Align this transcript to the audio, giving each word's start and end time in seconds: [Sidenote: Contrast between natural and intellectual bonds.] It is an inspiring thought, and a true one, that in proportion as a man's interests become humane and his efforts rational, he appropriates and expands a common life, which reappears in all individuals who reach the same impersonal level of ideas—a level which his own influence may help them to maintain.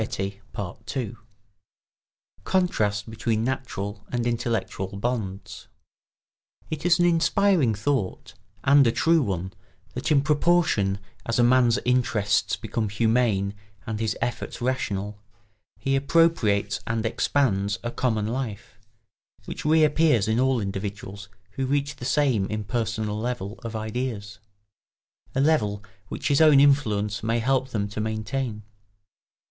[Sidenote: 0.01 1.15
Contrast 2.43 3.07
between 3.07 3.43
natural 3.43 4.03
and 4.11 4.25
intellectual 4.25 4.87
bonds.] 4.97 5.67
It 6.71 6.87
is 6.87 6.97
an 6.97 7.05
inspiring 7.05 7.75
thought, 7.75 8.33
and 8.63 8.87
a 8.87 8.91
true 8.91 9.21
one, 9.21 9.53
that 9.93 10.11
in 10.11 10.23
proportion 10.23 10.97
as 11.27 11.37
a 11.37 11.43
man's 11.43 11.77
interests 11.85 12.55
become 12.55 12.89
humane 12.89 13.53
and 13.85 13.99
his 13.99 14.17
efforts 14.21 14.59
rational, 14.59 15.21
he 15.77 15.95
appropriates 15.95 16.79
and 16.87 17.05
expands 17.05 17.77
a 17.83 17.91
common 17.91 18.25
life, 18.25 18.79
which 19.45 19.65
reappears 19.65 20.27
in 20.27 20.39
all 20.39 20.59
individuals 20.59 21.29
who 21.51 21.67
reach 21.67 21.97
the 21.97 22.05
same 22.05 22.45
impersonal 22.45 23.19
level 23.19 23.59
of 23.63 23.75
ideas—a 23.75 24.31
level 25.41 25.83
which 26.07 26.29
his 26.29 26.41
own 26.41 26.59
influence 26.59 27.21
may 27.21 27.37
help 27.37 27.69
them 27.69 27.87
to 27.87 28.01
maintain. 28.01 28.63